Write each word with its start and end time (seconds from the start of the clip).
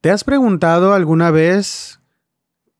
¿Te 0.00 0.12
has 0.12 0.22
preguntado 0.22 0.94
alguna 0.94 1.32
vez 1.32 1.98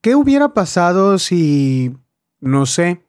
qué 0.03 0.15
hubiera 0.15 0.55
pasado 0.55 1.19
si, 1.19 1.97
no 2.39 2.65
sé, 2.65 3.05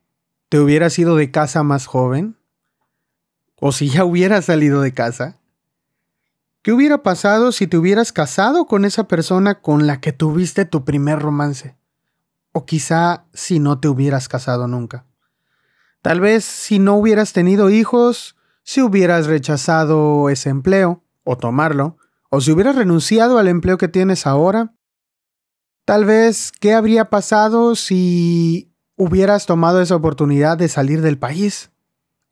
te 0.49 0.59
hubieras 0.59 0.97
ido 0.97 1.15
de 1.15 1.29
casa 1.29 1.61
más 1.61 1.85
joven? 1.85 2.35
¿O 3.55 3.71
si 3.71 3.89
ya 3.89 4.05
hubieras 4.05 4.45
salido 4.45 4.81
de 4.81 4.95
casa? 4.95 5.37
¿Qué 6.63 6.71
hubiera 6.71 7.03
pasado 7.03 7.51
si 7.51 7.67
te 7.67 7.77
hubieras 7.77 8.11
casado 8.11 8.65
con 8.65 8.83
esa 8.83 9.07
persona 9.07 9.61
con 9.61 9.85
la 9.85 10.01
que 10.01 10.11
tuviste 10.11 10.65
tu 10.65 10.83
primer 10.85 11.19
romance? 11.19 11.77
O 12.51 12.65
quizá 12.65 13.25
si 13.35 13.59
no 13.59 13.79
te 13.79 13.89
hubieras 13.89 14.27
casado 14.27 14.67
nunca. 14.67 15.05
Tal 16.01 16.19
vez 16.19 16.45
si 16.45 16.79
no 16.79 16.95
hubieras 16.95 17.31
tenido 17.31 17.69
hijos, 17.69 18.35
si 18.63 18.81
hubieras 18.81 19.27
rechazado 19.27 20.31
ese 20.31 20.49
empleo, 20.49 21.03
o 21.23 21.37
tomarlo, 21.37 21.98
o 22.29 22.41
si 22.41 22.51
hubieras 22.51 22.75
renunciado 22.75 23.37
al 23.37 23.47
empleo 23.47 23.77
que 23.77 23.87
tienes 23.87 24.25
ahora. 24.27 24.73
Tal 25.85 26.05
vez, 26.05 26.51
¿qué 26.51 26.73
habría 26.73 27.09
pasado 27.09 27.75
si 27.75 28.71
hubieras 28.95 29.45
tomado 29.45 29.81
esa 29.81 29.95
oportunidad 29.95 30.57
de 30.57 30.67
salir 30.67 31.01
del 31.01 31.17
país? 31.17 31.71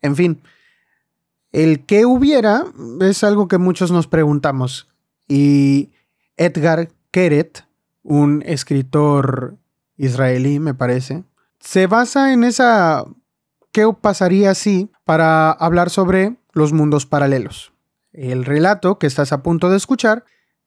En 0.00 0.14
fin, 0.14 0.42
el 1.52 1.84
qué 1.84 2.06
hubiera 2.06 2.64
es 3.00 3.24
algo 3.24 3.48
que 3.48 3.58
muchos 3.58 3.90
nos 3.90 4.06
preguntamos. 4.06 4.88
Y 5.26 5.90
Edgar 6.36 6.90
Keret, 7.10 7.64
un 8.02 8.42
escritor 8.46 9.56
israelí, 9.96 10.60
me 10.60 10.74
parece, 10.74 11.24
se 11.58 11.86
basa 11.86 12.32
en 12.32 12.44
esa 12.44 13.04
qué 13.72 13.84
pasaría 14.00 14.54
si 14.54 14.90
para 15.04 15.50
hablar 15.50 15.90
sobre 15.90 16.36
los 16.52 16.72
mundos 16.72 17.06
paralelos. 17.06 17.72
El 18.12 18.44
relato 18.44 18.98
que 18.98 19.06
estás 19.06 19.32
a 19.32 19.42
punto 19.42 19.70
de 19.70 19.76
escuchar 19.76 20.24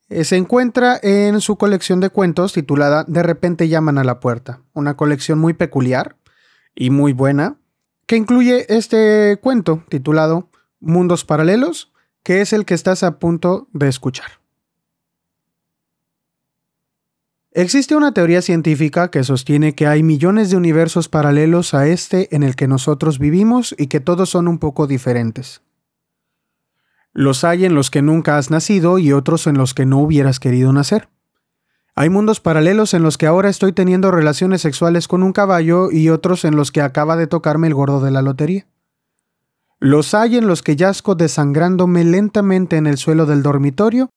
eh, 0.09 0.25
se 0.25 0.35
encuentra 0.35 0.99
en 1.01 1.41
su 1.41 1.55
colección 1.55 1.99
de 1.99 2.09
cuentos 2.09 2.53
titulada 2.53 3.05
De 3.07 3.23
repente 3.23 3.69
llaman 3.69 3.97
a 3.97 4.03
la 4.03 4.19
puerta, 4.19 4.61
una 4.73 4.95
colección 4.95 5.39
muy 5.39 5.53
peculiar 5.53 6.17
y 6.75 6.89
muy 6.89 7.13
buena, 7.13 7.57
que 8.05 8.17
incluye 8.17 8.65
este 8.73 9.39
cuento 9.41 9.83
titulado 9.89 10.49
Mundos 10.79 11.25
Paralelos, 11.25 11.91
que 12.23 12.41
es 12.41 12.53
el 12.53 12.65
que 12.65 12.73
estás 12.73 13.03
a 13.03 13.19
punto 13.19 13.67
de 13.71 13.87
escuchar. 13.87 14.41
Existe 17.53 17.95
una 17.95 18.13
teoría 18.13 18.41
científica 18.41 19.11
que 19.11 19.25
sostiene 19.25 19.75
que 19.75 19.85
hay 19.85 20.03
millones 20.03 20.49
de 20.49 20.57
universos 20.57 21.09
paralelos 21.09 21.73
a 21.73 21.85
este 21.87 22.33
en 22.33 22.43
el 22.43 22.55
que 22.55 22.67
nosotros 22.67 23.19
vivimos 23.19 23.75
y 23.77 23.87
que 23.87 23.99
todos 23.99 24.29
son 24.29 24.47
un 24.47 24.57
poco 24.57 24.87
diferentes. 24.87 25.61
Los 27.13 27.43
hay 27.43 27.65
en 27.65 27.75
los 27.75 27.89
que 27.89 28.01
nunca 28.01 28.37
has 28.37 28.49
nacido 28.49 28.97
y 28.97 29.11
otros 29.11 29.47
en 29.47 29.57
los 29.57 29.73
que 29.73 29.85
no 29.85 29.99
hubieras 29.99 30.39
querido 30.39 30.71
nacer. 30.71 31.09
Hay 31.93 32.09
mundos 32.09 32.39
paralelos 32.39 32.93
en 32.93 33.03
los 33.03 33.17
que 33.17 33.27
ahora 33.27 33.49
estoy 33.49 33.73
teniendo 33.73 34.11
relaciones 34.11 34.61
sexuales 34.61 35.07
con 35.07 35.23
un 35.23 35.33
caballo 35.33 35.91
y 35.91 36.09
otros 36.09 36.45
en 36.45 36.55
los 36.55 36.71
que 36.71 36.81
acaba 36.81 37.17
de 37.17 37.27
tocarme 37.27 37.67
el 37.67 37.73
gordo 37.73 37.99
de 37.99 38.11
la 38.11 38.21
lotería. 38.21 38.65
Los 39.79 40.13
hay 40.13 40.37
en 40.37 40.47
los 40.47 40.61
que 40.61 40.75
yazco 40.75 41.15
desangrándome 41.15 42.03
lentamente 42.03 42.77
en 42.77 42.87
el 42.87 42.97
suelo 42.97 43.25
del 43.25 43.43
dormitorio 43.43 44.09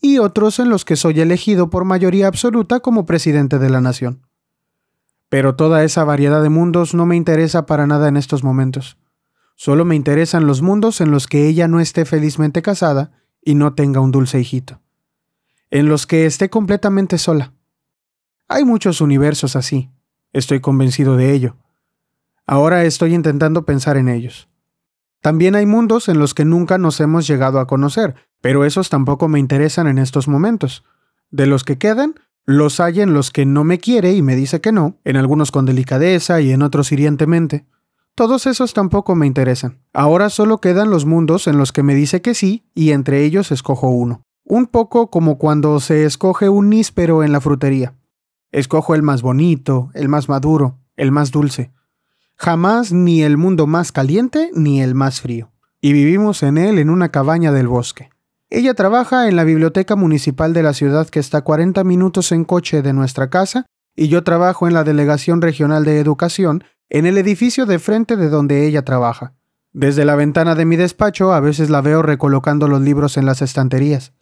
y 0.00 0.18
otros 0.18 0.58
en 0.58 0.70
los 0.70 0.84
que 0.84 0.96
soy 0.96 1.20
elegido 1.20 1.70
por 1.70 1.84
mayoría 1.84 2.26
absoluta 2.26 2.80
como 2.80 3.06
presidente 3.06 3.58
de 3.58 3.70
la 3.70 3.80
nación. 3.80 4.26
Pero 5.28 5.54
toda 5.54 5.84
esa 5.84 6.04
variedad 6.04 6.42
de 6.42 6.48
mundos 6.48 6.94
no 6.94 7.06
me 7.06 7.16
interesa 7.16 7.66
para 7.66 7.86
nada 7.86 8.08
en 8.08 8.16
estos 8.16 8.42
momentos. 8.42 8.96
Solo 9.62 9.84
me 9.84 9.94
interesan 9.94 10.46
los 10.46 10.62
mundos 10.62 11.02
en 11.02 11.10
los 11.10 11.26
que 11.26 11.46
ella 11.46 11.68
no 11.68 11.80
esté 11.80 12.06
felizmente 12.06 12.62
casada 12.62 13.12
y 13.44 13.56
no 13.56 13.74
tenga 13.74 14.00
un 14.00 14.10
dulce 14.10 14.40
hijito. 14.40 14.80
En 15.68 15.86
los 15.86 16.06
que 16.06 16.24
esté 16.24 16.48
completamente 16.48 17.18
sola. 17.18 17.52
Hay 18.48 18.64
muchos 18.64 19.02
universos 19.02 19.56
así. 19.56 19.90
Estoy 20.32 20.60
convencido 20.60 21.18
de 21.18 21.32
ello. 21.32 21.58
Ahora 22.46 22.84
estoy 22.84 23.12
intentando 23.12 23.66
pensar 23.66 23.98
en 23.98 24.08
ellos. 24.08 24.48
También 25.20 25.54
hay 25.54 25.66
mundos 25.66 26.08
en 26.08 26.18
los 26.18 26.32
que 26.32 26.46
nunca 26.46 26.78
nos 26.78 26.98
hemos 26.98 27.26
llegado 27.26 27.60
a 27.60 27.66
conocer, 27.66 28.14
pero 28.40 28.64
esos 28.64 28.88
tampoco 28.88 29.28
me 29.28 29.40
interesan 29.40 29.88
en 29.88 29.98
estos 29.98 30.26
momentos. 30.26 30.84
De 31.30 31.46
los 31.46 31.64
que 31.64 31.76
quedan, 31.76 32.14
los 32.46 32.80
hay 32.80 33.02
en 33.02 33.12
los 33.12 33.30
que 33.30 33.44
no 33.44 33.64
me 33.64 33.78
quiere 33.78 34.14
y 34.14 34.22
me 34.22 34.36
dice 34.36 34.62
que 34.62 34.72
no, 34.72 34.96
en 35.04 35.18
algunos 35.18 35.50
con 35.50 35.66
delicadeza 35.66 36.40
y 36.40 36.50
en 36.50 36.62
otros 36.62 36.92
hirientemente. 36.92 37.66
Todos 38.14 38.46
esos 38.46 38.74
tampoco 38.74 39.14
me 39.14 39.26
interesan. 39.26 39.78
Ahora 39.92 40.28
solo 40.30 40.58
quedan 40.58 40.90
los 40.90 41.06
mundos 41.06 41.46
en 41.46 41.56
los 41.56 41.72
que 41.72 41.82
me 41.82 41.94
dice 41.94 42.20
que 42.20 42.34
sí 42.34 42.64
y 42.74 42.90
entre 42.90 43.24
ellos 43.24 43.50
escojo 43.50 43.88
uno. 43.88 44.22
Un 44.44 44.66
poco 44.66 45.10
como 45.10 45.38
cuando 45.38 45.80
se 45.80 46.04
escoge 46.04 46.48
un 46.48 46.70
níspero 46.70 47.22
en 47.22 47.32
la 47.32 47.40
frutería. 47.40 47.94
Escojo 48.52 48.94
el 48.94 49.02
más 49.02 49.22
bonito, 49.22 49.90
el 49.94 50.08
más 50.08 50.28
maduro, 50.28 50.78
el 50.96 51.12
más 51.12 51.30
dulce. 51.30 51.72
Jamás 52.36 52.92
ni 52.92 53.22
el 53.22 53.36
mundo 53.36 53.66
más 53.66 53.92
caliente 53.92 54.50
ni 54.54 54.82
el 54.82 54.94
más 54.94 55.20
frío. 55.20 55.50
Y 55.80 55.92
vivimos 55.92 56.42
en 56.42 56.58
él 56.58 56.78
en 56.78 56.90
una 56.90 57.10
cabaña 57.10 57.52
del 57.52 57.68
bosque. 57.68 58.10
Ella 58.50 58.74
trabaja 58.74 59.28
en 59.28 59.36
la 59.36 59.44
biblioteca 59.44 59.94
municipal 59.94 60.52
de 60.52 60.64
la 60.64 60.74
ciudad 60.74 61.08
que 61.08 61.20
está 61.20 61.38
a 61.38 61.44
40 61.44 61.84
minutos 61.84 62.32
en 62.32 62.44
coche 62.44 62.82
de 62.82 62.92
nuestra 62.92 63.30
casa 63.30 63.66
y 63.94 64.08
yo 64.08 64.24
trabajo 64.24 64.66
en 64.66 64.74
la 64.74 64.82
Delegación 64.82 65.40
Regional 65.40 65.84
de 65.84 66.00
Educación 66.00 66.64
en 66.90 67.06
el 67.06 67.16
edificio 67.16 67.66
de 67.66 67.78
frente 67.78 68.16
de 68.16 68.28
donde 68.28 68.66
ella 68.66 68.84
trabaja. 68.84 69.34
Desde 69.72 70.04
la 70.04 70.16
ventana 70.16 70.56
de 70.56 70.64
mi 70.64 70.76
despacho 70.76 71.32
a 71.32 71.40
veces 71.40 71.70
la 71.70 71.80
veo 71.80 72.02
recolocando 72.02 72.66
los 72.66 72.82
libros 72.82 73.16
en 73.16 73.24
las 73.24 73.40
estanterías. 73.40 74.12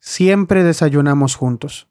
Siempre 0.00 0.64
desayunamos 0.64 1.34
juntos. 1.34 1.88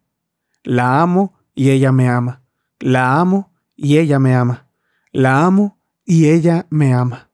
La 0.63 1.01
amo 1.01 1.37
y 1.53 1.69
ella 1.69 1.91
me 1.91 2.09
ama. 2.09 2.41
La 2.79 3.19
amo 3.19 3.53
y 3.75 3.99
ella 3.99 4.17
me 4.17 4.35
ama. 4.35 4.67
La 5.11 5.45
amo 5.45 5.79
y 6.03 6.29
ella 6.29 6.65
me 6.69 6.93
ama. 6.93 7.29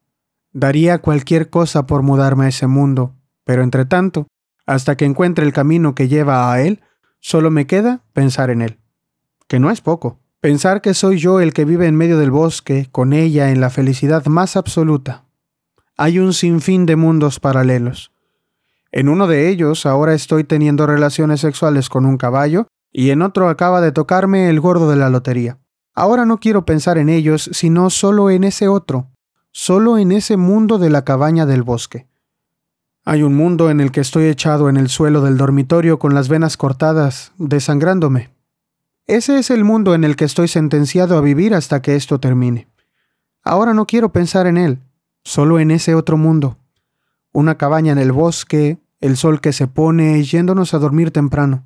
Daría 0.51 0.99
cualquier 0.99 1.49
cosa 1.49 1.87
por 1.87 2.03
mudarme 2.03 2.45
a 2.45 2.49
ese 2.49 2.67
mundo, 2.67 3.15
pero 3.43 3.63
entre 3.63 3.85
tanto, 3.85 4.27
hasta 4.65 4.97
que 4.97 5.05
encuentre 5.05 5.45
el 5.45 5.53
camino 5.53 5.95
que 5.95 6.07
lleva 6.07 6.51
a 6.51 6.61
él, 6.61 6.81
solo 7.19 7.49
me 7.49 7.65
queda 7.65 8.03
pensar 8.13 8.49
en 8.49 8.61
él. 8.61 8.79
Que 9.47 9.59
no 9.59 9.71
es 9.71 9.81
poco. 9.81 10.19
Pensar 10.43 10.81
que 10.81 10.93
soy 10.93 11.19
yo 11.19 11.39
el 11.39 11.53
que 11.53 11.63
vive 11.63 11.87
en 11.87 11.95
medio 11.95 12.19
del 12.19 12.29
bosque, 12.29 12.89
con 12.91 13.13
ella 13.13 13.51
en 13.51 13.61
la 13.61 13.69
felicidad 13.69 14.25
más 14.25 14.57
absoluta. 14.57 15.23
Hay 15.95 16.19
un 16.19 16.33
sinfín 16.33 16.85
de 16.85 16.97
mundos 16.97 17.39
paralelos. 17.39 18.11
En 18.91 19.07
uno 19.07 19.27
de 19.27 19.47
ellos 19.47 19.85
ahora 19.85 20.13
estoy 20.13 20.43
teniendo 20.43 20.85
relaciones 20.85 21.39
sexuales 21.39 21.87
con 21.87 22.05
un 22.05 22.17
caballo 22.17 22.67
y 22.91 23.11
en 23.11 23.21
otro 23.21 23.47
acaba 23.47 23.79
de 23.79 23.93
tocarme 23.93 24.49
el 24.49 24.59
gordo 24.59 24.89
de 24.89 24.97
la 24.97 25.09
lotería. 25.09 25.59
Ahora 25.95 26.25
no 26.25 26.41
quiero 26.41 26.65
pensar 26.65 26.97
en 26.97 27.07
ellos, 27.07 27.49
sino 27.53 27.89
solo 27.89 28.29
en 28.29 28.43
ese 28.43 28.67
otro, 28.67 29.07
solo 29.53 29.97
en 29.97 30.11
ese 30.11 30.35
mundo 30.35 30.77
de 30.77 30.89
la 30.89 31.05
cabaña 31.05 31.45
del 31.45 31.63
bosque. 31.63 32.09
Hay 33.05 33.23
un 33.23 33.33
mundo 33.33 33.69
en 33.69 33.79
el 33.79 33.93
que 33.93 34.01
estoy 34.01 34.25
echado 34.25 34.67
en 34.67 34.75
el 34.75 34.89
suelo 34.89 35.21
del 35.21 35.37
dormitorio 35.37 35.99
con 35.99 36.13
las 36.13 36.27
venas 36.27 36.57
cortadas, 36.57 37.31
desangrándome, 37.37 38.32
ese 39.05 39.37
es 39.37 39.51
el 39.51 39.65
mundo 39.65 39.95
en 39.95 40.05
el 40.05 40.15
que 40.15 40.23
estoy 40.23 40.47
sentenciado 40.47 41.17
a 41.17 41.21
vivir 41.21 41.53
hasta 41.53 41.81
que 41.81 41.95
esto 41.95 42.19
termine. 42.19 42.69
Ahora 43.43 43.73
no 43.73 43.85
quiero 43.85 44.13
pensar 44.13 44.47
en 44.47 44.57
él, 44.57 44.79
solo 45.25 45.59
en 45.59 45.71
ese 45.71 45.93
otro 45.93 46.15
mundo. 46.15 46.57
Una 47.33 47.57
cabaña 47.57 47.91
en 47.91 47.97
el 47.97 48.13
bosque, 48.13 48.79
el 49.01 49.17
sol 49.17 49.41
que 49.41 49.51
se 49.51 49.67
pone 49.67 50.23
yéndonos 50.23 50.73
a 50.73 50.79
dormir 50.79 51.11
temprano. 51.11 51.65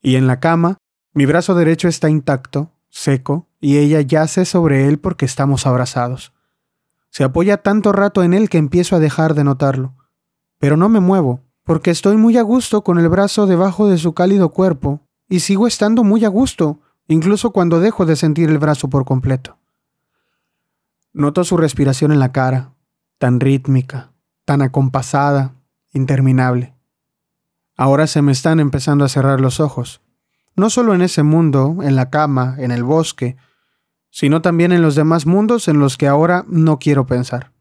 Y 0.00 0.14
en 0.14 0.28
la 0.28 0.38
cama, 0.38 0.78
mi 1.12 1.26
brazo 1.26 1.56
derecho 1.56 1.88
está 1.88 2.08
intacto, 2.08 2.70
seco, 2.88 3.48
y 3.60 3.78
ella 3.78 4.00
yace 4.00 4.44
sobre 4.44 4.86
él 4.86 5.00
porque 5.00 5.24
estamos 5.24 5.66
abrazados. 5.66 6.32
Se 7.10 7.24
apoya 7.24 7.58
tanto 7.58 7.90
rato 7.90 8.22
en 8.22 8.32
él 8.32 8.48
que 8.48 8.58
empiezo 8.58 8.94
a 8.94 9.00
dejar 9.00 9.34
de 9.34 9.42
notarlo. 9.42 9.94
Pero 10.58 10.76
no 10.76 10.88
me 10.88 11.00
muevo, 11.00 11.40
porque 11.64 11.90
estoy 11.90 12.16
muy 12.16 12.38
a 12.38 12.42
gusto 12.42 12.84
con 12.84 13.00
el 13.00 13.08
brazo 13.08 13.46
debajo 13.46 13.88
de 13.88 13.98
su 13.98 14.14
cálido 14.14 14.50
cuerpo 14.50 15.00
y 15.32 15.40
sigo 15.40 15.66
estando 15.66 16.04
muy 16.04 16.26
a 16.26 16.28
gusto, 16.28 16.80
incluso 17.08 17.52
cuando 17.52 17.80
dejo 17.80 18.04
de 18.04 18.16
sentir 18.16 18.50
el 18.50 18.58
brazo 18.58 18.90
por 18.90 19.06
completo. 19.06 19.56
Noto 21.14 21.42
su 21.42 21.56
respiración 21.56 22.12
en 22.12 22.18
la 22.18 22.32
cara, 22.32 22.74
tan 23.16 23.40
rítmica, 23.40 24.12
tan 24.44 24.60
acompasada, 24.60 25.54
interminable. 25.94 26.74
Ahora 27.78 28.06
se 28.08 28.20
me 28.20 28.30
están 28.30 28.60
empezando 28.60 29.06
a 29.06 29.08
cerrar 29.08 29.40
los 29.40 29.58
ojos, 29.58 30.02
no 30.54 30.68
solo 30.68 30.92
en 30.92 31.00
ese 31.00 31.22
mundo, 31.22 31.78
en 31.80 31.96
la 31.96 32.10
cama, 32.10 32.56
en 32.58 32.70
el 32.70 32.84
bosque, 32.84 33.38
sino 34.10 34.42
también 34.42 34.70
en 34.70 34.82
los 34.82 34.96
demás 34.96 35.24
mundos 35.24 35.66
en 35.66 35.78
los 35.78 35.96
que 35.96 36.08
ahora 36.08 36.44
no 36.46 36.78
quiero 36.78 37.06
pensar. 37.06 37.52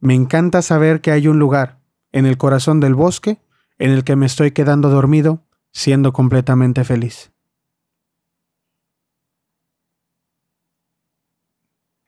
Me 0.00 0.12
encanta 0.12 0.60
saber 0.60 1.00
que 1.00 1.12
hay 1.12 1.28
un 1.28 1.38
lugar, 1.38 1.78
en 2.12 2.26
el 2.26 2.36
corazón 2.36 2.80
del 2.80 2.94
bosque, 2.94 3.40
en 3.78 3.90
el 3.90 4.04
que 4.04 4.16
me 4.16 4.26
estoy 4.26 4.50
quedando 4.50 4.90
dormido 4.90 5.40
siendo 5.74 6.12
completamente 6.12 6.84
feliz. 6.84 7.30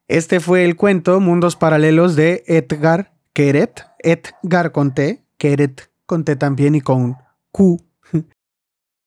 Este 0.09 0.39
fue 0.41 0.65
el 0.65 0.77
cuento 0.77 1.19
Mundos 1.21 1.57
Paralelos 1.57 2.15
de 2.15 2.45
Edgar 2.47 3.13
Keret, 3.33 3.85
Edgar 3.99 4.73
con 4.73 4.95
T, 4.95 5.27
Keret 5.37 5.91
con 6.07 6.25
T 6.25 6.37
también 6.37 6.77
y 6.77 6.81
con 6.81 7.17
Q. 7.51 7.85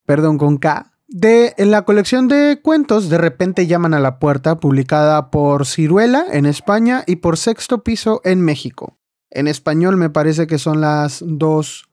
perdón, 0.06 0.38
con 0.38 0.58
K, 0.58 0.92
de 1.08 1.56
la 1.58 1.84
colección 1.84 2.28
de 2.28 2.60
cuentos 2.62 3.10
De 3.10 3.18
repente 3.18 3.66
llaman 3.66 3.96
a 3.96 4.00
la 4.00 4.20
puerta, 4.20 4.60
publicada 4.60 5.32
por 5.32 5.66
Ciruela 5.66 6.26
en 6.32 6.46
España 6.46 7.04
y 7.08 7.16
por 7.18 7.38
Sexto 7.38 7.84
Piso 7.84 8.22
en 8.26 8.42
México. 8.42 9.00
En 9.32 9.48
español 9.48 9.96
me 9.98 10.10
parece 10.10 10.48
que 10.48 10.60
son 10.60 10.82
las 10.82 11.24
dos 11.26 11.88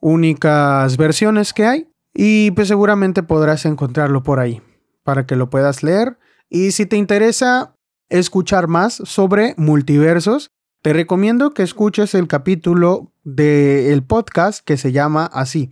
únicas 0.00 0.96
versiones 0.96 1.52
que 1.52 1.66
hay 1.66 1.88
y 2.12 2.50
pues 2.52 2.68
seguramente 2.68 3.22
podrás 3.22 3.64
encontrarlo 3.66 4.22
por 4.22 4.40
ahí 4.40 4.60
para 5.04 5.26
que 5.26 5.36
lo 5.36 5.50
puedas 5.50 5.82
leer. 5.82 6.18
Y 6.48 6.72
si 6.72 6.86
te 6.86 6.96
interesa 6.96 7.76
escuchar 8.08 8.66
más 8.66 8.94
sobre 9.04 9.54
multiversos, 9.56 10.50
te 10.82 10.92
recomiendo 10.92 11.50
que 11.52 11.62
escuches 11.62 12.14
el 12.14 12.26
capítulo 12.26 13.12
del 13.22 14.02
podcast 14.02 14.64
que 14.64 14.76
se 14.76 14.92
llama 14.92 15.26
así, 15.26 15.70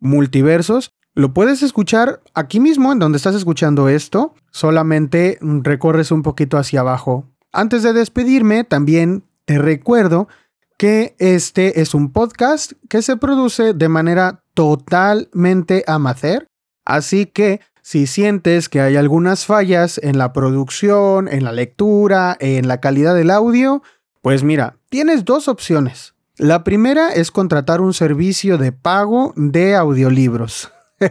Multiversos. 0.00 0.92
Lo 1.14 1.32
puedes 1.32 1.62
escuchar 1.62 2.20
aquí 2.34 2.60
mismo, 2.60 2.92
en 2.92 2.98
donde 2.98 3.16
estás 3.16 3.34
escuchando 3.34 3.88
esto, 3.88 4.34
solamente 4.50 5.38
recorres 5.40 6.10
un 6.10 6.22
poquito 6.22 6.58
hacia 6.58 6.80
abajo. 6.80 7.30
Antes 7.52 7.82
de 7.82 7.92
despedirme, 7.92 8.64
también 8.64 9.24
te 9.46 9.58
recuerdo 9.58 10.28
que 10.76 11.16
este 11.18 11.80
es 11.80 11.94
un 11.94 12.12
podcast 12.12 12.72
que 12.88 13.02
se 13.02 13.16
produce 13.16 13.72
de 13.72 13.88
manera 13.88 14.42
totalmente 14.54 15.84
amateur, 15.86 16.46
así 16.84 17.26
que 17.26 17.60
si 17.82 18.06
sientes 18.06 18.68
que 18.68 18.80
hay 18.80 18.96
algunas 18.96 19.46
fallas 19.46 20.00
en 20.02 20.18
la 20.18 20.32
producción, 20.32 21.28
en 21.28 21.44
la 21.44 21.52
lectura, 21.52 22.36
en 22.40 22.66
la 22.66 22.80
calidad 22.80 23.14
del 23.14 23.30
audio, 23.30 23.82
pues 24.22 24.42
mira, 24.42 24.76
tienes 24.88 25.24
dos 25.24 25.46
opciones. 25.46 26.14
La 26.36 26.64
primera 26.64 27.10
es 27.12 27.30
contratar 27.30 27.80
un 27.80 27.94
servicio 27.94 28.58
de 28.58 28.72
pago 28.72 29.32
de 29.36 29.76
audiolibros. 29.76 30.72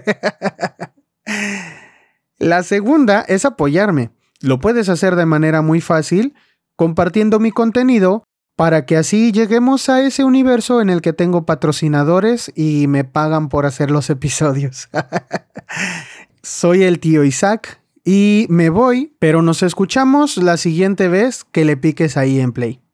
la 2.37 2.61
segunda 2.63 3.21
es 3.21 3.45
apoyarme. 3.45 4.11
Lo 4.41 4.59
puedes 4.59 4.89
hacer 4.89 5.15
de 5.15 5.25
manera 5.25 5.61
muy 5.61 5.81
fácil 5.81 6.35
compartiendo 6.75 7.39
mi 7.39 7.51
contenido 7.51 8.25
para 8.55 8.85
que 8.85 8.97
así 8.97 9.31
lleguemos 9.31 9.89
a 9.89 10.01
ese 10.01 10.23
universo 10.23 10.81
en 10.81 10.89
el 10.89 11.01
que 11.01 11.13
tengo 11.13 11.45
patrocinadores 11.45 12.51
y 12.55 12.87
me 12.87 13.03
pagan 13.03 13.49
por 13.49 13.65
hacer 13.65 13.91
los 13.91 14.09
episodios. 14.09 14.89
Soy 16.41 16.83
el 16.83 16.99
tío 16.99 17.23
Isaac 17.23 17.81
y 18.03 18.45
me 18.49 18.69
voy, 18.69 19.13
pero 19.19 19.41
nos 19.41 19.63
escuchamos 19.63 20.37
la 20.37 20.57
siguiente 20.57 21.07
vez 21.07 21.43
que 21.43 21.65
le 21.65 21.75
piques 21.75 22.17
ahí 22.17 22.39
en 22.39 22.53
play. 22.53 22.84